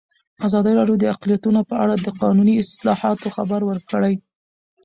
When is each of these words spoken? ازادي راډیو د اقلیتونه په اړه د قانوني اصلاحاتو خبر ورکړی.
ازادي 0.47 0.71
راډیو 0.79 0.99
د 1.01 1.05
اقلیتونه 1.13 1.59
په 1.69 1.75
اړه 1.83 1.95
د 1.97 2.07
قانوني 2.21 2.53
اصلاحاتو 2.61 3.27
خبر 3.35 3.61
ورکړی. 3.65 4.13